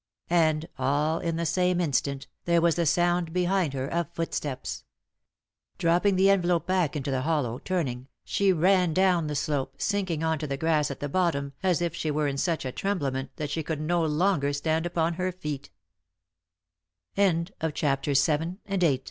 [0.31, 4.83] And, all in the same instant, there was the sound behind her of foot steps.
[5.77, 10.25] Dropping the envelope back into the hollow, turning, she ran down the slope, si nking
[10.27, 13.29] on to the grass at the bottom as if she were in such a tremblement
[13.35, 14.39] that she could no lon